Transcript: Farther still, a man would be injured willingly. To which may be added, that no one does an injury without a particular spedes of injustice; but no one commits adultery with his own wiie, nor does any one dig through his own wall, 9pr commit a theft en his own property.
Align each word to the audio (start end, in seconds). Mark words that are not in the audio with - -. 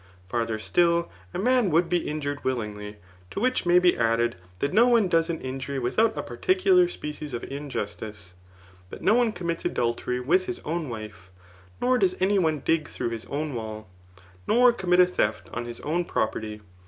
Farther 0.27 0.57
still, 0.57 1.11
a 1.31 1.37
man 1.37 1.69
would 1.69 1.87
be 1.87 1.99
injured 2.09 2.43
willingly. 2.43 2.95
To 3.29 3.39
which 3.39 3.67
may 3.67 3.77
be 3.77 3.95
added, 3.95 4.35
that 4.57 4.73
no 4.73 4.87
one 4.87 5.07
does 5.07 5.29
an 5.29 5.39
injury 5.41 5.77
without 5.77 6.17
a 6.17 6.23
particular 6.23 6.87
spedes 6.87 7.33
of 7.35 7.43
injustice; 7.43 8.33
but 8.89 9.03
no 9.03 9.13
one 9.13 9.31
commits 9.31 9.63
adultery 9.63 10.19
with 10.19 10.47
his 10.47 10.59
own 10.65 10.89
wiie, 10.89 11.13
nor 11.79 11.99
does 11.99 12.19
any 12.19 12.39
one 12.39 12.61
dig 12.65 12.87
through 12.87 13.09
his 13.09 13.25
own 13.25 13.53
wall, 13.53 13.89
9pr 14.47 14.75
commit 14.75 14.99
a 15.01 15.05
theft 15.05 15.49
en 15.53 15.65
his 15.65 15.79
own 15.81 16.03
property. 16.03 16.61